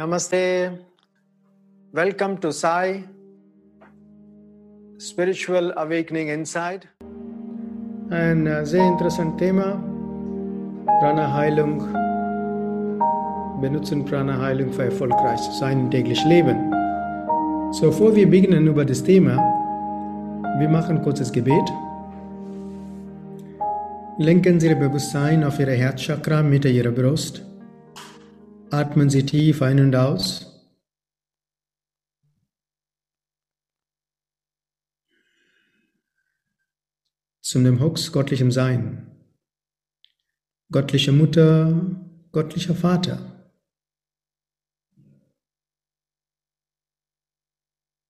[0.00, 0.78] Namaste.
[1.92, 3.04] Welcome to Sai
[4.98, 6.88] Spiritual Awakening Inside.
[8.08, 9.78] Ein äh, sehr interessantes Thema.
[11.00, 11.80] Prana-Heilung.
[13.60, 16.72] Benutzen Prana-Heilung für erfolgreich zu sein im täglichen Leben.
[17.72, 19.36] So, bevor wir beginnen über das Thema,
[20.60, 21.68] wir machen ein kurzes Gebet.
[24.16, 27.49] Lenken Sie Ihr Bewusstsein auf Ihre Herzchakra Mitte Ihrer Brust.
[28.72, 30.46] Atmen Sie tief ein und aus.
[37.40, 39.10] Zum dem Hux göttlichem Sein.
[40.70, 41.96] Göttliche Mutter,
[42.30, 43.50] göttlicher Vater.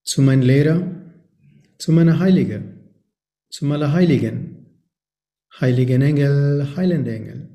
[0.03, 0.83] Zu meinem Lehrer,
[1.79, 2.61] zu meiner Heilige,
[3.49, 4.85] zu meiner Heiligen,
[5.59, 7.49] heiligen Engel, heilende Engel,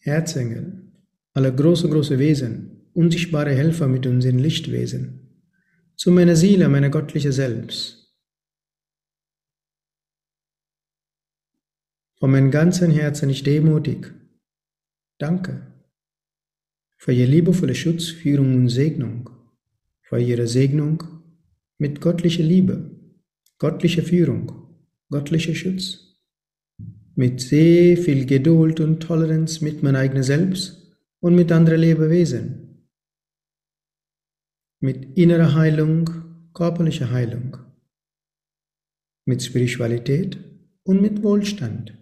[0.00, 0.83] Erzengel,
[1.34, 5.42] alle große, große Wesen, unsichtbare Helfer mit uns in Lichtwesen,
[5.96, 8.00] zu meiner Seele, meiner göttliche Selbst.
[12.18, 14.14] Von meinem ganzen Herzen ich demutig.
[15.18, 15.74] Danke
[16.96, 19.28] für Ihre liebevolle Schutz, Führung und Segnung,
[20.02, 21.02] für Ihre Segnung
[21.78, 22.90] mit göttlicher Liebe,
[23.58, 24.52] göttlicher Führung,
[25.10, 26.16] göttlicher Schutz,
[27.16, 30.83] mit sehr viel Geduld und Toleranz mit meinem eigenen Selbst
[31.24, 32.86] und mit anderen Lebewesen.
[34.80, 37.56] Mit innerer Heilung, körperlicher Heilung.
[39.24, 40.38] Mit Spiritualität
[40.82, 41.96] und mit Wohlstand.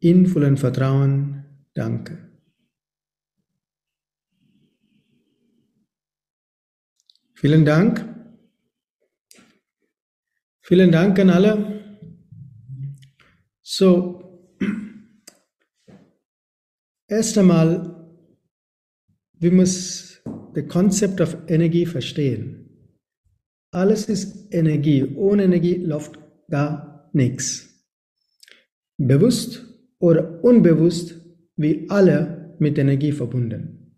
[0.00, 2.18] In vollem Vertrauen, danke.
[7.34, 8.12] Vielen Dank.
[10.62, 12.00] Vielen Dank an alle.
[13.62, 14.13] So,
[17.14, 18.10] Erst einmal,
[19.38, 20.18] wir müssen
[20.52, 22.90] das Konzept of Energie verstehen.
[23.70, 25.04] Alles ist Energie.
[25.14, 26.18] Ohne Energie läuft
[26.50, 27.72] gar nichts.
[28.98, 29.64] Bewusst
[30.00, 31.14] oder unbewusst,
[31.54, 33.96] wie alle mit Energie verbunden.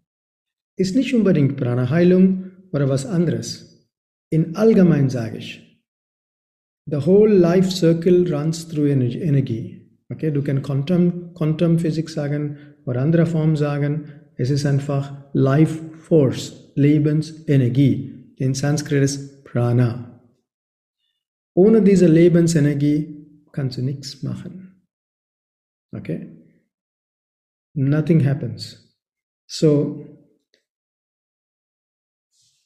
[0.77, 3.89] Ist nicht unbedingt Prana-Heilung oder was anderes.
[4.29, 5.83] In allgemein sage ich,
[6.85, 9.91] the whole life circle runs through energy.
[10.11, 15.83] Okay, du kannst Quantum, Quantum Physik sagen, oder andere Form sagen, es ist einfach Life
[15.99, 18.35] Force, Lebensenergie.
[18.37, 20.23] In Sanskrit ist Prana.
[21.55, 24.83] Ohne diese Lebensenergie kannst du nichts machen.
[25.93, 26.29] Okay?
[27.75, 28.97] Nothing happens.
[29.47, 30.05] So,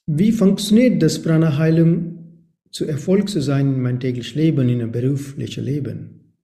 [0.07, 5.65] wie funktioniert das Prana-Heilung zu Erfolg zu sein in meinem täglichen Leben, in einem beruflichen
[5.65, 6.35] Leben?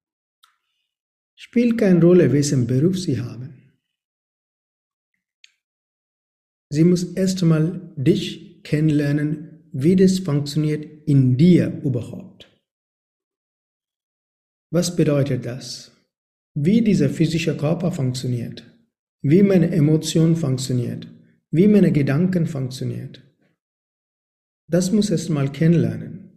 [1.34, 3.45] Spielt keine Rolle, welchen Beruf Sie haben.
[6.68, 12.50] Sie muss erst einmal dich kennenlernen, wie das funktioniert in dir überhaupt.
[14.72, 15.92] Was bedeutet das?
[16.54, 18.64] Wie dieser physische Körper funktioniert,
[19.22, 21.06] wie meine Emotion funktioniert,
[21.50, 23.22] wie meine Gedanken funktioniert.
[24.68, 26.30] Das muss erst mal kennenlernen.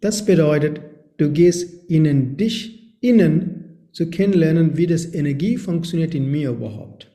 [0.00, 0.80] Das bedeutet,
[1.16, 7.13] du gehst in dich innen zu kennenlernen, wie das Energie funktioniert in mir überhaupt.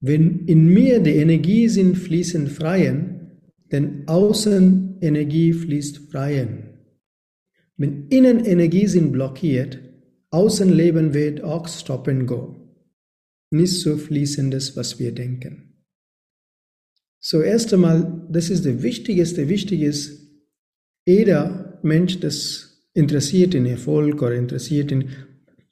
[0.00, 3.40] Wenn in mir die Energie sind fließen freien,
[3.72, 6.64] denn außen Energie fließt freien.
[7.76, 9.78] Wenn innen Energie sind blockiert,
[10.30, 12.56] außen Leben wird auch stop and go.
[13.50, 15.84] Nicht so fließendes, was wir denken.
[17.20, 20.28] So erst einmal, das ist der wichtigste, wichtiges,
[21.06, 25.10] jeder Mensch, das interessiert in Erfolg oder interessiert in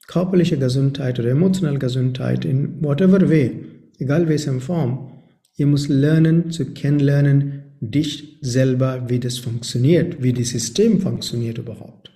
[0.07, 3.66] körperlicher Gesundheit oder emotionaler Gesundheit, in whatever way,
[3.97, 5.23] egal welcher Form,
[5.55, 12.11] ihr müsst lernen zu kennenlernen, dich selber, wie das funktioniert, wie das System funktioniert überhaupt.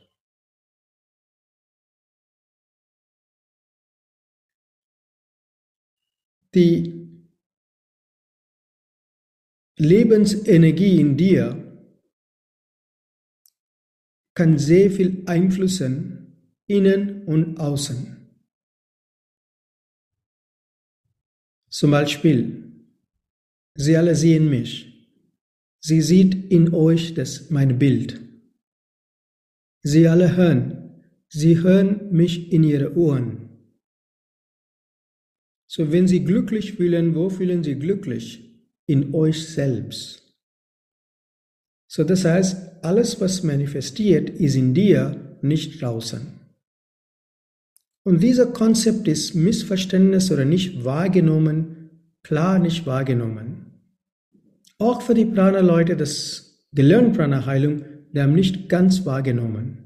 [6.54, 7.02] Die
[9.78, 11.58] Lebensenergie in dir
[14.36, 18.21] kann sehr viel einflussen, innen und außen.
[21.72, 22.64] Zum Beispiel,
[23.76, 24.92] Sie alle sehen mich.
[25.80, 28.20] Sie sieht in euch das mein Bild.
[29.82, 31.02] Sie alle hören.
[31.30, 33.50] Sie hören mich in ihre Ohren.
[35.68, 38.52] So wenn Sie glücklich fühlen, wo fühlen Sie glücklich?
[38.86, 40.36] In euch selbst.
[41.88, 46.41] So das heißt, alles was manifestiert, ist in dir, nicht draußen.
[48.04, 51.82] Und dieser Konzept ist Missverständnis oder nicht wahrgenommen
[52.24, 53.66] klar nicht wahrgenommen.
[54.78, 59.78] Auch für die Prana-Leute, das gelernt Prana-Heilung, die haben nicht ganz wahrgenommen.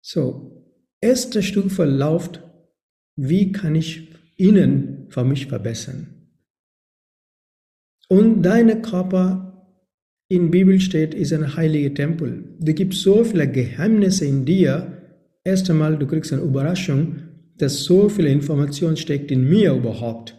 [0.00, 0.64] So,
[1.00, 2.42] erste Stufe läuft,
[3.16, 6.08] wie kann ich innen für mich verbessern?
[8.08, 9.72] Und deine Körper
[10.28, 12.56] in Bibel steht, ist ein heiliger Tempel.
[12.58, 14.93] Du gibt so viele Geheimnisse in dir.
[15.44, 20.34] Erst einmal, du kriegst eine Überraschung, dass so viele Information steckt in mir überhaupt.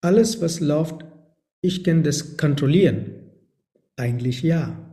[0.00, 1.04] Alles, was läuft,
[1.60, 3.32] ich kann das kontrollieren.
[3.96, 4.84] Eigentlich ja.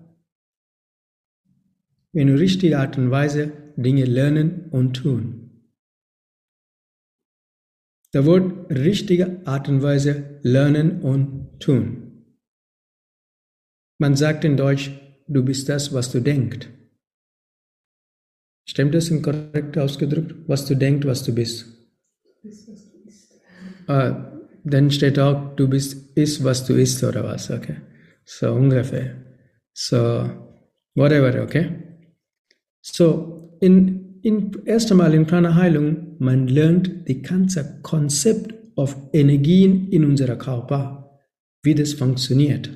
[2.11, 5.45] In richtiger Art und Weise Dinge lernen und tun.
[8.13, 12.25] Der Wort richtige Art und Weise lernen und tun.
[13.99, 14.91] Man sagt in Deutsch,
[15.27, 16.69] du bist das, was du denkst.
[18.65, 20.35] Stimmt das in korrekt ausgedrückt?
[20.47, 21.65] Was du denkst, was du bist.
[22.43, 23.41] Bist, was du isst.
[24.63, 27.77] Dann steht auch, du bist, ist, was du isst oder was, okay?
[28.23, 29.15] So ungefähr.
[29.73, 30.29] So,
[30.95, 31.71] whatever, okay?
[32.81, 40.03] So, in in, erst einmal in Prana-Heilung, man lernt das ganze Konzept auf Energien in
[40.03, 41.21] unserer Körper,
[41.61, 42.71] wie das funktioniert.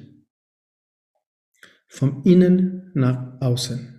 [1.88, 3.99] Vom Innen nach Außen.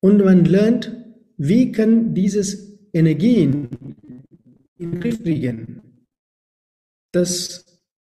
[0.00, 0.96] Und man lernt,
[1.36, 3.68] wie kann dieses Energien
[4.78, 5.82] in den Griff kriegen.
[7.12, 7.64] Das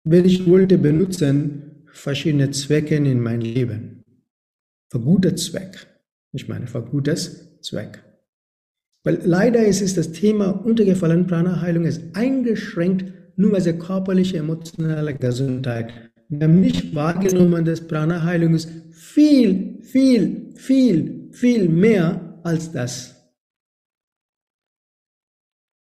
[0.04, 4.04] werde ich wollte benutzen, verschiedene Zwecke in meinem Leben.
[4.92, 5.88] Für gute Zweck.
[6.31, 8.04] Ich meine, für gutes Zweck.
[9.04, 15.18] Weil leider ist es das Thema untergefallen, Prana-Heilung ist eingeschränkt nur bei der körperlichen, emotionalen
[15.18, 16.09] Gesundheit.
[16.30, 23.16] Wir haben nicht wahrgenommen, dass Prana-Heilung ist viel, viel, viel, viel mehr als das.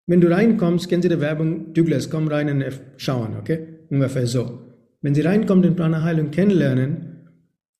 [0.06, 3.80] Wenn du reinkommst, kennen Sie die Werbung, Douglas, komm rein und schauen, okay?
[3.90, 4.62] Ungefähr so.
[5.02, 7.28] Wenn Sie reinkommen und Prana-Heilung kennenlernen,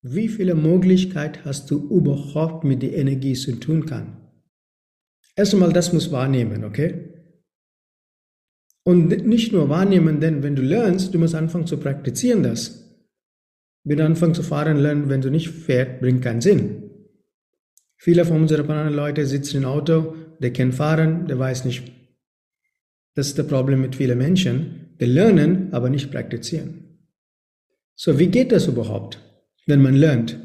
[0.03, 4.17] wie viele Möglichkeiten hast du überhaupt mit der Energie zu tun kann?
[5.37, 7.16] Erst einmal, das muss wahrnehmen, okay?
[8.87, 12.61] Und nicht nur wahrnehmen, denn wenn du lernst, du musst anfangen zu praktizieren das.
[13.85, 16.91] Wenn du anfängst zu fahren lernen, wenn du nicht fährst, bringt keinen Sinn.
[17.97, 21.93] Viele von unseren Leuten sitzen im Auto, der kann fahren, der weiß nicht.
[23.15, 24.94] Das ist das Problem mit vielen Menschen.
[25.00, 27.00] Die lernen, aber nicht praktizieren.
[27.94, 29.21] So, wie geht das überhaupt?
[29.67, 30.38] wenn man lernt.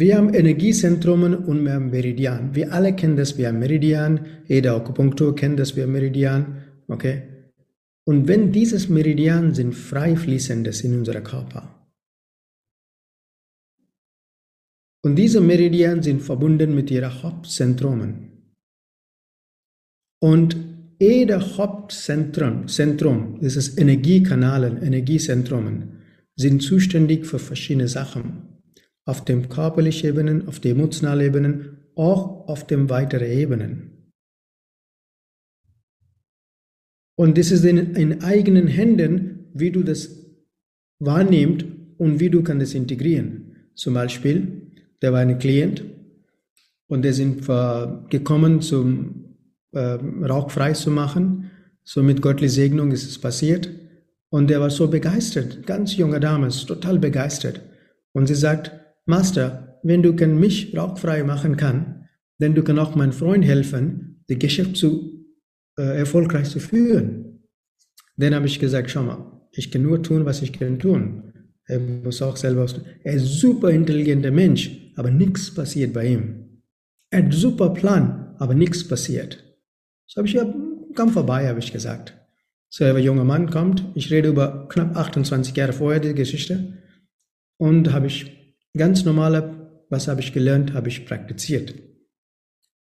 [0.00, 2.54] Wir haben Energiezentren und wir haben Meridian.
[2.54, 4.26] Wir alle kennen das, wir haben Meridian.
[4.46, 6.62] Jeder Akupunktur kennt das, wir haben Meridian.
[6.86, 7.22] Okay?
[8.04, 11.90] Und wenn dieses Meridian sind frei fließendes in unserem Körper.
[15.02, 18.54] Und diese Meridian sind verbunden mit ihren Hauptzentrumen.
[20.20, 20.56] Und
[21.00, 26.02] jeder Hauptzentrum, Zentrum, ist Energiekanalen, Energiezentrumen,
[26.36, 28.47] sind zuständig für verschiedene Sachen.
[29.08, 34.12] Auf dem körperlichen Ebenen, auf der emotionalen Ebenen, auch auf den weiteren Ebenen.
[37.16, 40.10] Und das ist in, in eigenen Händen, wie du das
[40.98, 41.64] wahrnimmst
[41.96, 43.70] und wie du kannst das integrieren.
[43.74, 45.84] Zum Beispiel, da war ein Klient
[46.86, 47.46] und der sind
[48.10, 49.36] gekommen, zum
[49.72, 49.98] äh,
[50.28, 51.50] Rauch frei zu machen.
[51.82, 53.70] So mit göttlicher Segnung ist es passiert.
[54.28, 57.62] Und er war so begeistert, ganz junge Dame, total begeistert.
[58.12, 58.72] Und sie sagt,
[59.08, 64.22] Master, wenn du kann mich rauchfrei machen kann, dann du kann auch meinem Freund helfen,
[64.28, 65.24] das Geschäft zu
[65.78, 67.40] äh, erfolgreich zu führen.
[68.18, 71.32] Dann habe ich gesagt, schau mal, ich kann nur tun, was ich kann tun.
[71.64, 72.84] Er muss auch selber tun.
[73.02, 76.62] Er ist ein super intelligenter Mensch, aber nichts passiert bei ihm.
[77.10, 79.42] Er hat einen super Plan, aber nichts passiert.
[80.06, 80.54] So habe ich ja,
[80.94, 82.14] komm vorbei, habe ich gesagt.
[82.68, 86.74] So, ein junger Mann kommt, ich rede über knapp 28 Jahre vorher die Geschichte
[87.56, 88.37] und habe ich
[88.78, 91.74] ganz normale, was habe ich gelernt, habe ich praktiziert.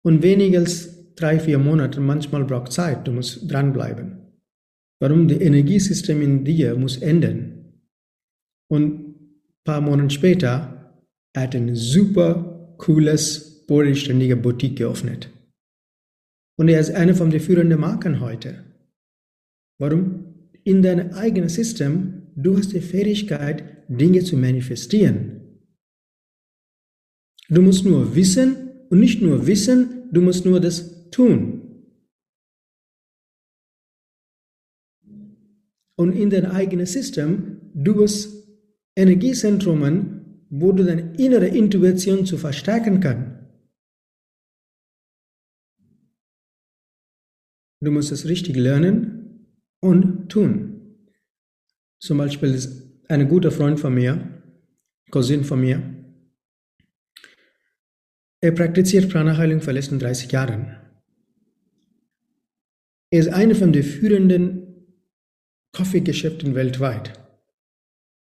[0.03, 4.19] Und weniger als drei, vier Monate, manchmal braucht Zeit, du musst dranbleiben.
[4.99, 5.27] Warum?
[5.27, 7.73] Das Energiesystem in dir muss ändern.
[8.69, 10.73] Und ein paar Monate später
[11.33, 15.29] er hat ein super cooles, bodenständiger Boutique geöffnet.
[16.57, 18.63] Und er ist eine von den führenden Marken heute.
[19.79, 20.49] Warum?
[20.63, 25.42] In deinem eigenen System, du hast die Fähigkeit, Dinge zu manifestieren.
[27.49, 31.61] Du musst nur wissen und nicht nur wissen, du musst nur das tun.
[35.95, 38.29] Und in deinem eigenen System, du hast
[38.95, 43.43] Energiezentrumen, wo du deine innere Intuition zu verstärken kannst.
[47.83, 49.47] du musst es richtig lernen
[49.79, 50.97] und tun.
[51.99, 54.41] Zum Beispiel ist ein guter Freund von mir,
[55.11, 56.02] Cousin von mir,
[58.43, 60.75] er praktiziert Prana-Heilung vor letzten 30 Jahren.
[63.09, 64.67] Er ist einer von den führenden
[65.71, 67.13] Kaffeegeschäften weltweit.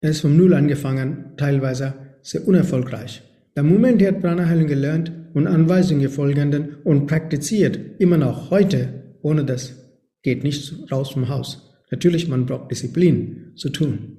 [0.02, 3.22] Er ist vom Null angefangen, teilweise sehr unerfolgreich.
[3.56, 9.46] Der Moment, er hat Prana-Heilung gelernt und Anweisungen folgenden und praktiziert, immer noch heute, ohne
[9.46, 9.74] das
[10.22, 11.80] geht nicht raus vom Haus.
[11.92, 14.18] Natürlich, man braucht Disziplin zu tun.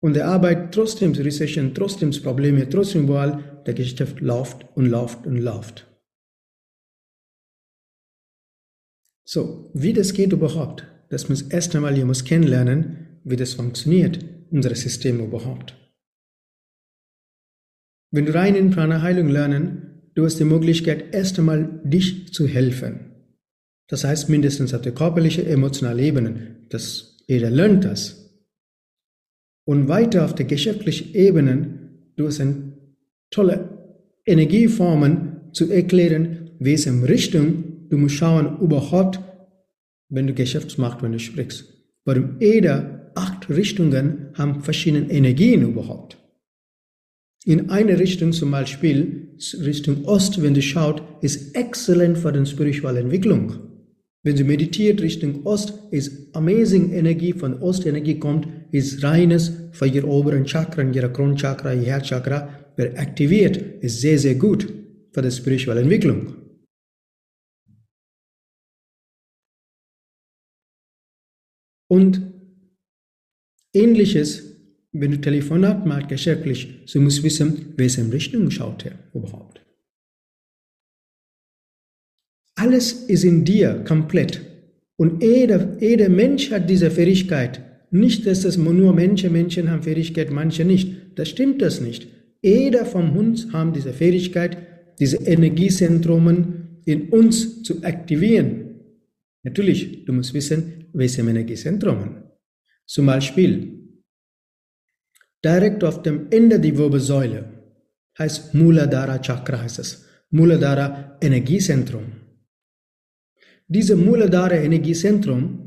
[0.00, 5.38] Und er arbeitet trotzdem Recession, trotzdem Probleme, trotzdem überall, der Geschäft läuft und läuft und
[5.38, 5.86] läuft.
[9.26, 14.18] So, wie das geht überhaupt, das muss erst einmal, ihr muss kennenlernen, wie das funktioniert,
[14.50, 15.74] unser System überhaupt.
[18.10, 23.10] Wenn du rein in Prana-Heilung lernen, du hast die Möglichkeit, erst einmal dich zu helfen.
[23.88, 26.66] Das heißt mindestens auf der körperlichen, emotionalen Ebene.
[26.68, 28.24] Das, jeder lernt das.
[29.66, 32.73] Und weiter auf der geschäftlichen Ebene, du hast eine
[33.34, 33.68] tolle
[34.26, 39.20] Energieformen zu erklären, welche Richtung du musst schauen überhaupt,
[40.08, 41.64] wenn du Geschäft machst, wenn du sprichst.
[42.04, 46.18] Warum jeder acht Richtungen haben verschiedene Energien überhaupt.
[47.44, 53.00] In eine Richtung zum Beispiel, Richtung Ost, wenn du schaut, ist exzellent für die spirituelle
[53.00, 53.52] Entwicklung.
[54.22, 60.08] Wenn sie meditiert Richtung Ost, ist amazing Energie von Ostenergie kommt, ist reines für ihr
[60.08, 64.72] oberen Chakra, ihre Kronchakra, ihr Herzchakra, wird aktiviert, ist sehr, sehr gut
[65.12, 66.36] für die spirituelle Entwicklung.
[71.88, 72.20] Und
[73.72, 74.42] ähnliches,
[74.92, 79.60] wenn du Telefonat machst, geschäftlich, so musst du wissen, welche Richtung schaut er überhaupt.
[82.56, 84.40] Alles ist in dir komplett.
[84.96, 87.60] Und jeder, jeder Mensch hat diese Fähigkeit.
[87.90, 91.18] Nicht, dass es nur Menschen, Menschen haben Fähigkeit, manche nicht.
[91.18, 92.08] Das stimmt das nicht.
[92.44, 94.58] Jeder von uns hat diese Fähigkeit,
[95.00, 98.80] diese Energiezentren in uns zu aktivieren.
[99.42, 102.22] Natürlich, du musst wissen, welche Energiezentren.
[102.84, 103.98] Zum Beispiel,
[105.42, 107.48] direkt auf dem Ende der Wirbelsäule
[108.18, 110.04] heißt Muladhara Chakra heißt es.
[110.28, 112.12] Muladhara Energiezentrum.
[113.68, 115.60] Diese Muladhara Energiezentrum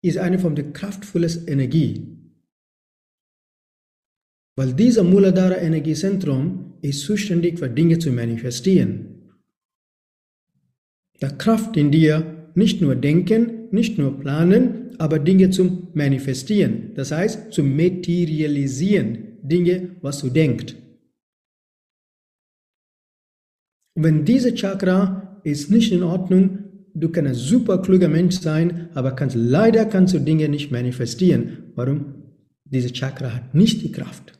[0.00, 2.23] ist eine von der kraftvollesten Energie.
[4.56, 9.32] Weil dieser Muladhara Energiezentrum ist zuständig für Dinge zu manifestieren.
[11.20, 16.92] Der Kraft in dir nicht nur denken, nicht nur planen, aber Dinge zum Manifestieren.
[16.94, 19.38] Das heißt, zu materialisieren.
[19.42, 20.74] Dinge, was du denkst.
[23.94, 26.58] wenn diese Chakra ist nicht in Ordnung,
[26.94, 31.72] du kannst ein super kluger Mensch sein, aber kannst, leider kannst du Dinge nicht manifestieren.
[31.74, 32.14] Warum?
[32.64, 34.38] Diese Chakra hat nicht die Kraft.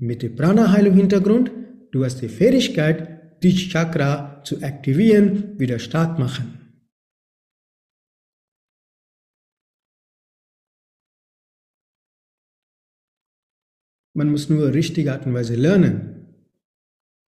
[0.00, 1.52] Mit dem Prana-Heilung Hintergrund,
[1.92, 6.60] du hast die Fähigkeit, die Chakra zu aktivieren, wieder stark machen.
[14.16, 16.26] Man muss nur richtige Art und Weise lernen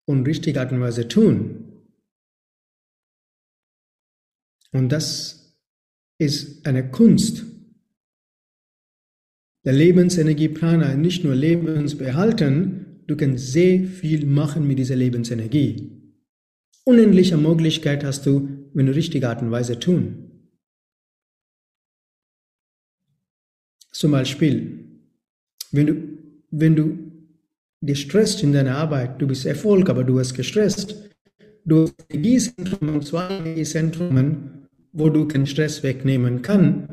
[0.06, 1.84] und richtige Art und Weise tun.
[4.72, 5.56] Und das
[6.18, 7.55] ist eine Kunst.
[9.66, 15.90] Der Lebensenergie Prana nicht nur Lebensbehalten, du kannst sehr viel machen mit dieser Lebensenergie.
[16.84, 20.52] Unendliche Möglichkeit hast du, wenn du richtige Art und Weise tun.
[23.90, 25.00] Zum Beispiel,
[25.72, 25.94] wenn du,
[26.52, 26.98] wenn du
[27.82, 31.10] gestresst in deiner Arbeit, du bist Erfolg, aber du hast gestresst,
[31.64, 36.88] du hast Energiezentren, zwei Energiezentren, wo du keinen Stress wegnehmen kannst,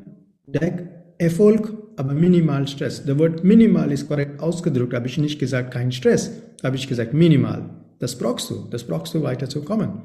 [0.48, 3.06] der Erfolg, aber minimal Stress.
[3.06, 6.32] Das Wort minimal ist korrekt ausgedrückt, habe ich nicht gesagt kein Stress,
[6.64, 7.70] habe ich gesagt minimal.
[8.00, 10.02] Das brauchst du, das brauchst du weiterzukommen.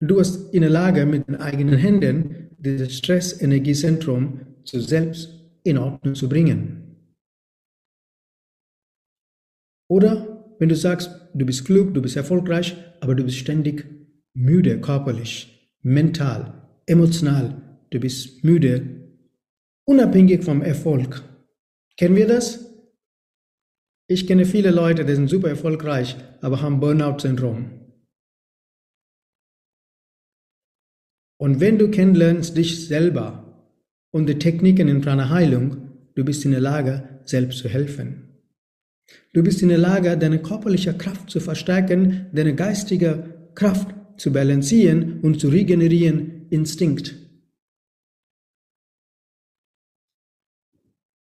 [0.00, 5.30] Du bist in der Lage, mit den eigenen Händen dieses Stress-Energiezentrum zu selbst
[5.64, 6.96] in Ordnung zu bringen.
[9.88, 13.86] Oder wenn du sagst, du bist klug, du bist erfolgreich, aber du bist ständig
[14.34, 17.62] müde körperlich, mental, emotional.
[17.90, 19.07] Du bist müde,
[19.88, 21.22] unabhängig vom Erfolg.
[21.96, 22.66] Kennen wir das?
[24.06, 27.70] Ich kenne viele Leute, die sind super erfolgreich, aber haben Burnout-Syndrom.
[31.38, 33.72] Und wenn du kennenlernst dich selber
[34.10, 35.76] und die Techniken in Prana-Heilung,
[36.14, 38.24] du bist in der Lage, selbst zu helfen.
[39.32, 45.20] Du bist in der Lage, deine körperliche Kraft zu verstärken, deine geistige Kraft zu balancieren
[45.20, 47.17] und zu regenerieren, Instinkt.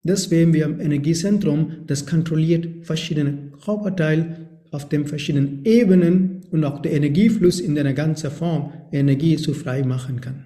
[0.08, 6.94] Deswegen wir im Energiezentrum, das kontrolliert verschiedene Körperteile auf den verschiedenen Ebenen und auch der
[6.94, 10.46] Energiefluss in der ganzen Form Energie zu frei machen kann.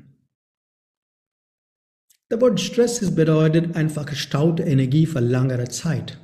[2.32, 6.20] Der Wort Stress ist bedeutet einfach gestaute Energie für langere Zeit.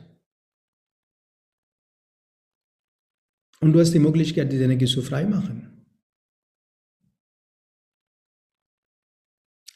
[3.60, 5.86] Und du hast die Möglichkeit, diese Energie zu frei machen.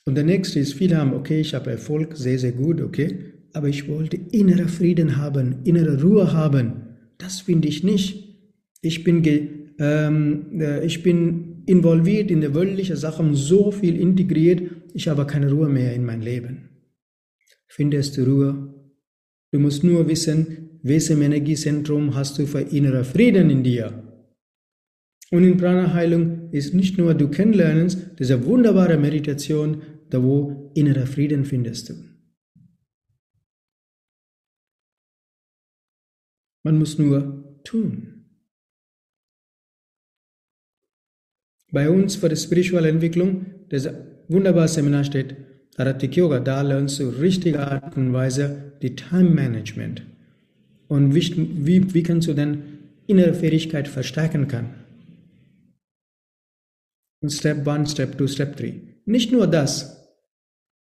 [0.05, 3.69] Und der nächste ist, viele haben, okay, ich habe Erfolg, sehr, sehr gut, okay, aber
[3.69, 6.73] ich wollte innere Frieden haben, innere Ruhe haben.
[7.17, 8.27] Das finde ich nicht.
[8.81, 9.23] Ich bin,
[9.79, 15.51] ähm, äh, ich bin involviert in der weltlichen Sachen, so viel integriert, ich habe keine
[15.51, 16.69] Ruhe mehr in mein Leben.
[17.67, 18.73] Findest du Ruhe?
[19.51, 24.03] Du musst nur wissen, welchem Energiezentrum hast du für innerer Frieden in dir.
[25.31, 31.45] Und in Prana-Heilung ist nicht nur du kennenlernst, diese wunderbare Meditation, da wo innerer Frieden
[31.45, 32.10] findest du.
[36.63, 38.25] Man muss nur tun.
[41.71, 43.89] Bei uns für die spirituelle Entwicklung, das
[44.27, 45.35] wunderbare Seminar steht,
[45.77, 50.03] Aratik Yoga, da lernst du richtige Art und Weise die Time Management.
[50.89, 52.71] Und wie, wie, wie kannst du denn
[53.11, 54.73] innere Fähigkeit verstärken kann.
[57.21, 58.81] Und Step 1, Step 2, Step 3.
[59.05, 59.97] Nicht nur das.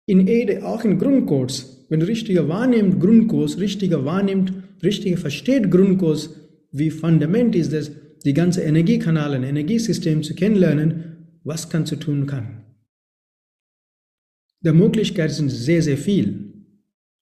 [0.07, 6.29] In Ede, auch in Grundkurs, wenn du richtiger wahrnimmst, Grundkurs, richtiger wahrnimmst, richtiger versteht Grundkurs,
[6.71, 7.91] wie Fundament ist es,
[8.25, 12.63] die ganze Energiekanäle, Energiesystem zu kennenlernen, was kannst du tun kann.
[14.61, 16.53] Die Möglichkeiten sind sehr, sehr viel,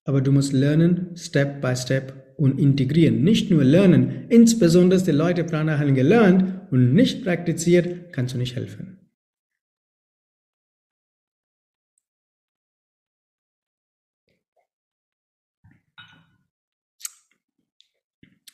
[0.05, 3.21] aber du musst lernen, Step by Step und integrieren.
[3.23, 8.55] Nicht nur lernen, insbesondere die Leute Prana haben gelernt und nicht praktiziert, kannst du nicht
[8.55, 9.02] helfen.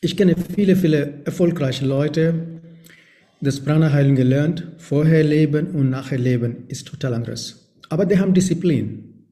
[0.02, 2.62] Ich kenne viele, viele erfolgreiche Leute,
[3.42, 7.76] das Prana-Heilen gelernt, vorher leben und nachher leben ist total anderes.
[7.90, 9.28] Aber die haben Disziplin.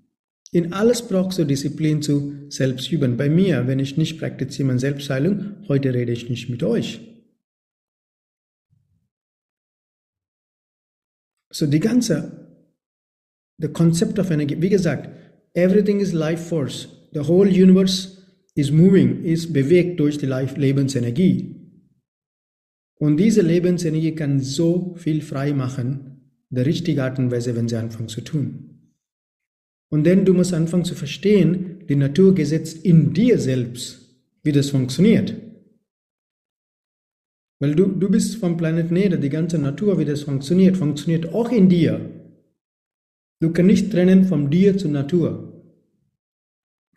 [0.51, 3.15] In alles brauchst du Disziplin zu selbst üben.
[3.15, 7.01] Bei mir, wenn ich nicht praktiziere meine Selbstheilung, heute rede ich nicht mit euch.
[11.51, 12.65] So die ganze,
[13.57, 15.09] the concept of energy, wie gesagt,
[15.53, 16.89] everything is life force.
[17.13, 18.16] The whole universe
[18.57, 21.55] ist moving, ist bewegt durch die Lebensenergie.
[22.99, 27.75] Und diese Lebensenergie kann so viel frei machen, der richtigen Art und Weise, wenn sie
[27.75, 28.93] anfangen zu tun.
[29.89, 35.35] Und dann du musst anfangen zu verstehen, die Naturgesetz in dir selbst, wie das funktioniert.
[37.59, 41.51] Weil du, du bist vom Planet Erde, die ganze Natur, wie das funktioniert, funktioniert auch
[41.51, 42.09] in dir.
[43.39, 45.46] Du kannst nicht trennen von dir zur Natur.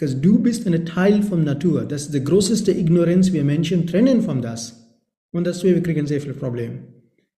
[0.00, 1.84] Because du bist ein Teil von Natur.
[1.84, 3.34] Das ist die größte Ignoranz.
[3.34, 4.98] Wir Menschen trennen von das.
[5.30, 6.78] Und deswegen wir kriegen sehr viele Probleme.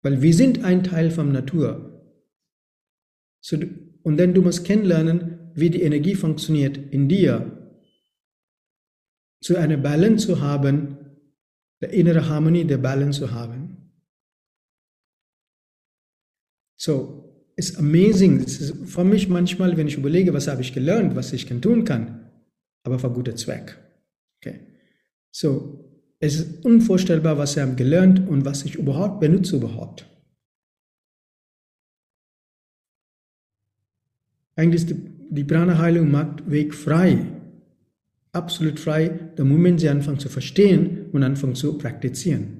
[0.03, 2.05] Weil wir sind ein Teil von Natur.
[3.41, 3.57] So,
[4.03, 7.75] und dann du musst kennenlernen, wie die Energie funktioniert in dir.
[9.41, 10.99] Zu einer Balance zu haben,
[11.81, 13.91] der innere Harmonie, der Balance zu haben.
[16.77, 18.41] So, it's amazing.
[18.41, 21.87] Es ist für mich manchmal, wenn ich überlege, was habe ich gelernt, was ich tun
[21.87, 22.20] kann
[22.83, 23.77] aber für guten Zweck.
[24.39, 24.61] Okay.
[25.31, 30.07] So, es ist unvorstellbar, was sie haben gelernt und was ich überhaupt benutze überhaupt.
[34.57, 37.27] Eigentlich ist die, die Prana-Heilung macht Weg frei.
[38.33, 42.59] Absolut frei, der Moment sie anfangen zu verstehen und anfangen zu praktizieren.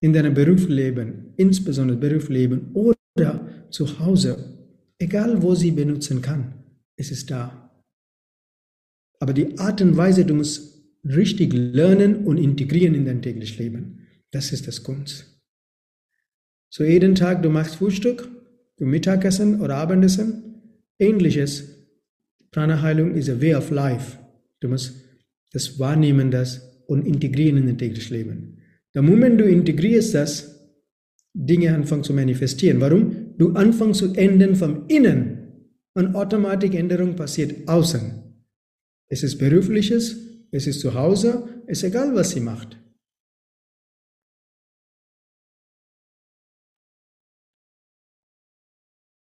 [0.00, 4.58] In deinem Berufsleben, insbesondere Berufsleben oder zu Hause,
[4.98, 6.61] egal wo sie benutzen kann
[7.02, 7.70] es ist da.
[9.18, 14.06] Aber die Art und Weise, du musst richtig lernen und integrieren in dein tägliches Leben.
[14.30, 15.26] Das ist das Kunst.
[16.70, 18.28] So jeden Tag, du machst Frühstück,
[18.78, 20.62] du Mittagessen oder Abendessen,
[20.98, 21.64] ähnliches.
[22.50, 24.18] Prana-Heilung ist a way of life.
[24.60, 24.94] Du musst
[25.52, 28.58] das wahrnehmen, das und integrieren in dein tägliches Leben.
[28.94, 30.52] Der Moment du integrierst das,
[31.34, 32.80] Dinge anfangen zu manifestieren.
[32.80, 33.36] Warum?
[33.38, 35.31] Du anfängst zu ändern vom Innen
[35.94, 38.22] und Automatikänderung passiert außen.
[39.08, 40.16] Es ist berufliches,
[40.50, 42.78] es ist zu Hause, es ist egal, was sie macht.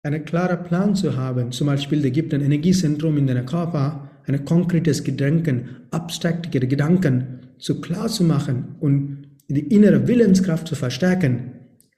[0.04, 4.44] Einen klaren Plan zu haben, zum Beispiel, da gibt ein Energiezentrum in deinem Körper, ein
[4.44, 11.52] konkretes Gedanken, abstrakte Gedanken, so klar zu machen und die innere Willenskraft zu verstärken.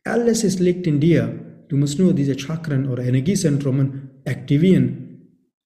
[0.05, 1.56] Alles ist, liegt in dir.
[1.69, 5.07] Du musst nur diese Chakren oder Energiezentren aktivieren.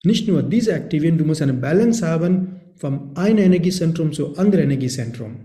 [0.04, 5.36] Nicht nur diese aktivieren, du musst eine Balance haben vom einen Energiezentrum zu anderen Energiezentrum.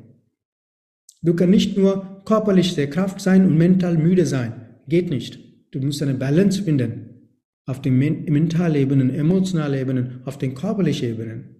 [1.21, 4.79] Du kannst nicht nur körperlich sehr Kraft sein und mental müde sein.
[4.87, 5.39] Geht nicht.
[5.71, 7.31] Du musst eine Balance finden.
[7.65, 11.55] Auf den mentalen Ebenen, emotionalen Ebenen, auf den körperlichen Ebenen.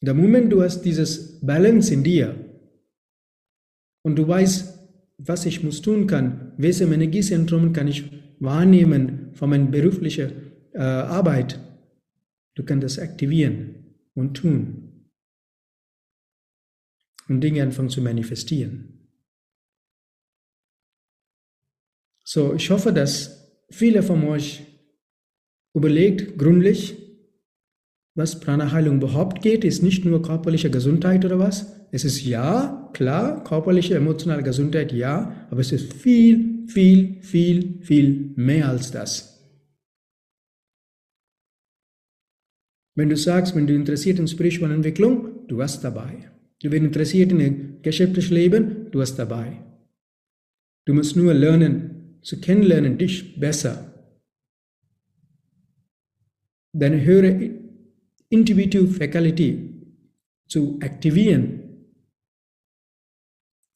[0.00, 2.36] Der Moment du hast dieses Balance in dir
[4.02, 4.75] und du weißt,
[5.18, 8.04] was ich muss tun kann, welche Energiezentrum kann ich
[8.38, 10.32] wahrnehmen von meiner beruflichen
[10.72, 11.58] äh, Arbeit,
[12.54, 15.10] du kannst das aktivieren und tun
[17.28, 19.08] und Dinge anfangen zu manifestieren.
[22.24, 24.62] So, ich hoffe, dass viele von euch
[25.74, 27.05] überlegt gründlich,
[28.16, 31.76] was Prana-Heilung überhaupt geht, ist nicht nur körperliche Gesundheit oder was.
[31.92, 38.32] Es ist ja, klar, körperliche, emotionale Gesundheit ja, aber es ist viel, viel, viel, viel
[38.34, 39.36] mehr als das.
[42.94, 46.30] Wenn du sagst, wenn du interessiert in spirituelle Entwicklung, du hast dabei.
[46.62, 49.62] Du bist interessiert in geschäftliches Leben, du hast dabei.
[50.86, 53.92] Du musst nur lernen, zu kennenlernen, dich besser.
[56.72, 57.65] Deine höhere
[58.28, 59.76] Intuitive Faculty
[60.48, 61.86] zu aktivieren,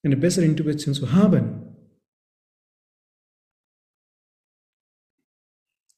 [0.02, 1.66] eine bessere Intuition zu haben.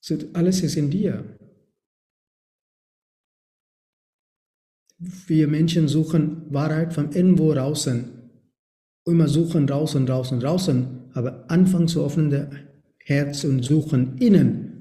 [0.00, 1.38] So, alles ist in dir.
[4.98, 8.30] Wir Menschen suchen Wahrheit von irgendwo draußen.
[9.04, 11.10] Immer suchen draußen, draußen, draußen.
[11.14, 12.50] Aber anfangen zu öffnen der
[12.98, 14.71] Herz und suchen innen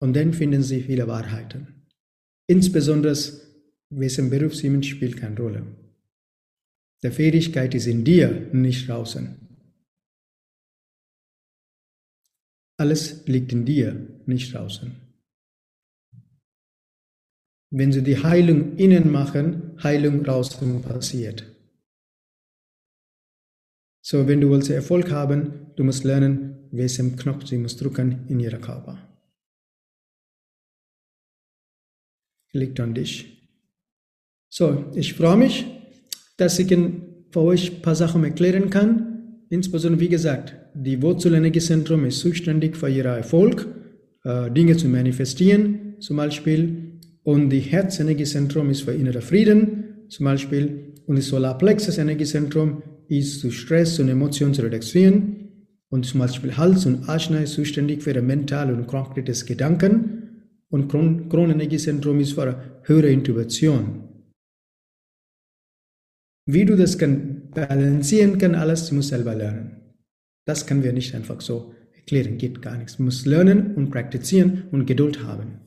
[0.00, 1.86] und dann finden Sie viele Wahrheiten.
[2.48, 3.14] Insbesondere,
[3.90, 5.66] wessen Berufsjemand spielt keine Rolle.
[7.02, 9.36] Die Fähigkeit ist in dir, nicht draußen.
[12.78, 14.90] Alles liegt in dir, nicht draußen.
[17.72, 21.44] Wenn Sie die Heilung innen machen, Heilung draußen passiert.
[24.02, 28.40] So, wenn du willst Erfolg haben, du musst lernen, welchen Knopf Sie muss drücken in
[28.40, 29.09] Ihrem Körper.
[32.52, 33.40] Liegt an dich.
[34.48, 35.66] So, ich freue mich,
[36.36, 36.76] dass ich
[37.30, 39.44] für euch ein paar Sachen erklären kann.
[39.48, 43.66] Insbesondere, wie gesagt, die Wurzelenergiezentrum ist zuständig für ihren Erfolg,
[44.24, 46.98] äh, Dinge zu manifestieren, zum Beispiel.
[47.22, 50.94] Und die Herzenergiezentrum ist für inneren Frieden, zum Beispiel.
[51.06, 55.36] Und das Solarplexus Energiezentrum ist zu Stress und Emotionen zu reduzieren.
[55.88, 60.19] Und zum Beispiel Hals und Ajna ist zuständig für mental und konkretes Gedanken
[60.70, 64.08] und Kronenergiezentrum ist für höhere Intuition.
[66.46, 69.94] Wie du das kann balancieren kann, alles, du musst selber lernen.
[70.46, 72.96] Das können wir nicht einfach so erklären, geht gar nichts.
[72.96, 75.60] Du musst lernen und praktizieren und Geduld haben.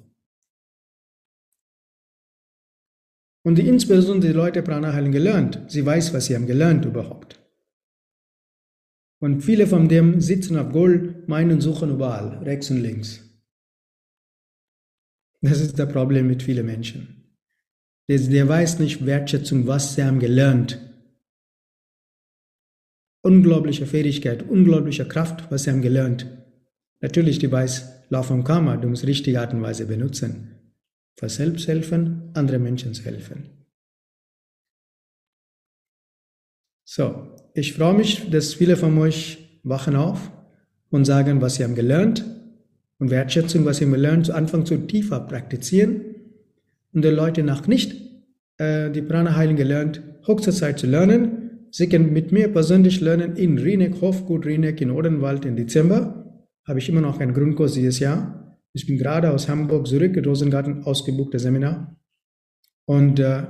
[3.46, 5.60] Und die, insbesondere die Leute Prana haben gelernt.
[5.68, 7.40] Sie weiß, was sie haben gelernt überhaupt.
[9.22, 13.23] Und viele von dem sitzen auf Gold, meinen suchen überall, rechts und links.
[15.44, 17.36] Das ist das Problem mit vielen Menschen.
[18.08, 20.80] Der, der weiß nicht Wertschätzung, was sie haben gelernt.
[23.24, 26.26] Unglaubliche Fähigkeit, unglaubliche Kraft, was sie haben gelernt.
[27.02, 30.78] Natürlich, die weiß Lauf vom Karma, du musst richtige Art und Weise benutzen.
[31.20, 33.66] Für selbst helfen, andere Menschen helfen.
[36.86, 40.32] So, ich freue mich, dass viele von euch wachen auf
[40.90, 42.24] und sagen, was sie haben gelernt
[43.04, 46.06] und Wertschätzung, was wir lernen, zu Anfang zu tiefer praktizieren
[46.94, 47.94] und die Leute nach nicht
[48.60, 51.68] äh, die Prana-Heilung gelernt, höchste Zeit zu lernen.
[51.70, 56.46] Sie können mit mir persönlich lernen in Rieneck, Hofgut Rieneck in Odenwald im Dezember.
[56.66, 58.58] Habe ich immer noch einen Grundkurs dieses Jahr.
[58.72, 62.00] Ich bin gerade aus Hamburg zurück in Rosengarten ausgebuchte Seminar.
[62.86, 63.44] Und äh,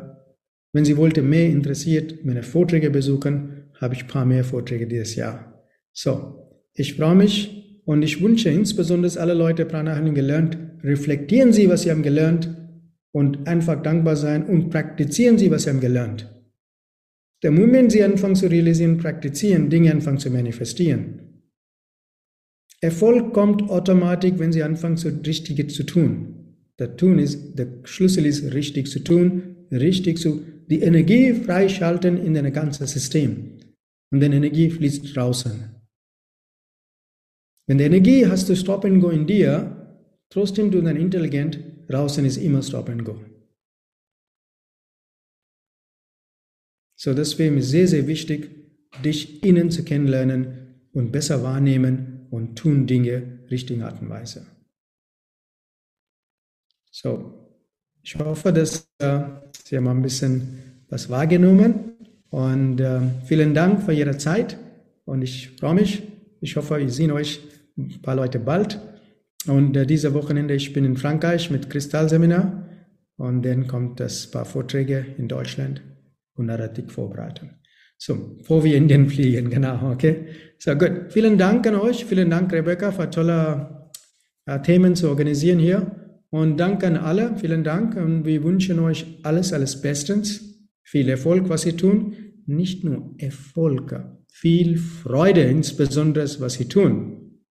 [0.72, 5.14] wenn Sie wollte mehr interessiert, meine Vorträge besuchen, habe ich ein paar mehr Vorträge dieses
[5.14, 5.64] Jahr.
[5.92, 11.84] So, ich freue mich und ich wünsche insbesondere alle Leute Pranayama gelernt, reflektieren Sie, was
[11.84, 12.50] Sie haben gelernt
[13.12, 16.30] und einfach dankbar sein und praktizieren Sie, was Sie haben gelernt.
[17.44, 21.20] Der Moment, Sie anfangen zu realisieren, praktizieren, Dinge anfangen zu manifestieren.
[22.80, 26.56] Erfolg kommt automatisch, wenn Sie anfangen, so Richtige zu tun.
[26.80, 32.34] Der Tun ist, der Schlüssel ist, richtig zu tun, richtig zu, die Energie freischalten in
[32.34, 33.60] dein ganzes System.
[34.12, 35.52] Und die Energie fließt draußen.
[37.66, 42.26] Wenn die Energie hast du Stop and Go in dir, trotzdem du dann intelligent, draußen
[42.26, 43.20] ist immer Stop and Go.
[46.96, 48.50] So deswegen ist sehr, sehr wichtig,
[49.04, 54.46] dich innen zu kennenlernen und besser wahrnehmen und tun Dinge richtigen Art und Weise.
[56.92, 57.34] So,
[58.02, 59.24] ich hoffe, dass äh,
[59.64, 61.96] Sie haben ein bisschen was wahrgenommen
[62.30, 64.58] und äh, vielen Dank für Ihre Zeit
[65.06, 66.13] und ich freue mich.
[66.44, 67.40] Ich hoffe, wir sehen euch
[67.78, 68.78] ein paar Leute bald.
[69.48, 72.68] Und äh, diese Wochenende, ich bin in Frankreich mit Kristallseminar
[73.16, 75.82] und dann kommt das paar Vorträge in Deutschland
[76.36, 77.52] und Narrativ vorbereiten.
[77.98, 80.26] So, bevor wir in den fliegen, genau, okay?
[80.60, 81.06] So, gut.
[81.10, 82.04] Vielen Dank an euch.
[82.04, 83.90] Vielen Dank, Rebecca, für tolle
[84.46, 85.96] äh, Themen zu organisieren hier.
[86.30, 87.38] Und danke an alle.
[87.38, 87.96] Vielen Dank.
[87.96, 90.68] Und wir wünschen euch alles, alles Bestens.
[90.84, 92.16] Viel Erfolg, was Sie tun.
[92.46, 93.96] Nicht nur Erfolg,
[94.34, 97.44] viel Freude, insbesondere was Sie tun.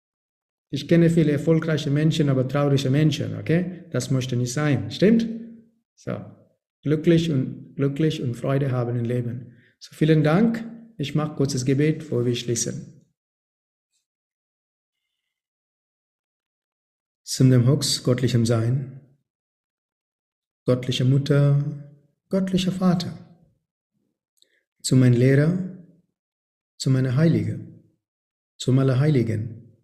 [0.69, 3.85] Ich kenne viele erfolgreiche Menschen, aber traurige Menschen, okay?
[3.91, 4.91] Das möchte nicht sein.
[4.91, 5.29] Stimmt?
[5.95, 6.21] So.
[6.83, 9.53] Glücklich und, glücklich und Freude haben im Leben.
[9.79, 10.65] So, vielen Dank.
[10.99, 13.07] Ich mache kurzes Gebet, bevor wir schließen.
[17.23, 19.01] Zum dem Hux, göttlichem Sein,
[20.67, 21.63] göttliche Mutter,
[22.29, 23.17] göttlicher Vater,
[24.83, 25.82] zu meinem Lehrer,
[26.83, 27.61] zu meiner Heilige,
[28.59, 29.79] zum Allerheiligen,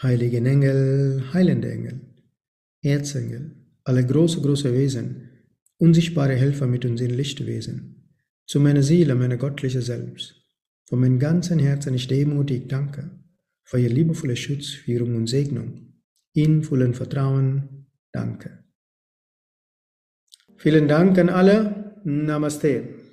[0.00, 2.02] heiligen Engel, heilende Engel,
[2.82, 5.28] Erzengel, alle große, große Wesen,
[5.76, 10.40] unsichtbare Helfer mit uns in Lichtwesen, zu meiner Seele, meiner göttliche Selbst.
[10.88, 13.10] Von meinem ganzen Herzen ich demutig danke
[13.64, 16.00] für Ihr liebevolle Schutz, Führung und Segnung.
[16.32, 18.62] In vollen Vertrauen, danke.
[20.58, 22.00] Vielen Dank an alle.
[22.04, 23.03] Namaste.